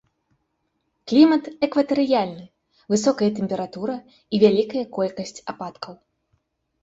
[1.11, 2.45] Клімат экватарыяльны,
[2.93, 3.95] высокая тэмпература
[4.37, 5.93] і вялікая колькасць ападкаў.